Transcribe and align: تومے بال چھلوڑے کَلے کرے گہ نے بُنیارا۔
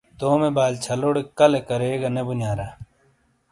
تومے 0.19 0.49
بال 0.57 0.73
چھلوڑے 0.83 1.21
کَلے 1.37 1.61
کرے 1.67 1.89
گہ 2.01 2.09
نے 2.15 2.21
بُنیارا۔ 2.27 2.67